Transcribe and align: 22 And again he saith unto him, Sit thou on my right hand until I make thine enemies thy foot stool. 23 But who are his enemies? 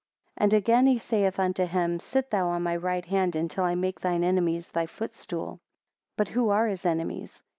22 0.37 0.43
And 0.43 0.53
again 0.53 0.87
he 0.87 0.97
saith 0.97 1.39
unto 1.39 1.63
him, 1.67 1.99
Sit 1.99 2.31
thou 2.31 2.47
on 2.47 2.63
my 2.63 2.75
right 2.75 3.05
hand 3.05 3.35
until 3.35 3.63
I 3.63 3.75
make 3.75 3.99
thine 3.99 4.23
enemies 4.23 4.67
thy 4.69 4.87
foot 4.87 5.15
stool. 5.15 5.59
23 6.15 6.15
But 6.17 6.27
who 6.29 6.49
are 6.49 6.65
his 6.65 6.87
enemies? 6.87 7.43